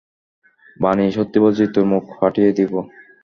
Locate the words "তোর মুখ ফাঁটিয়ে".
1.73-2.51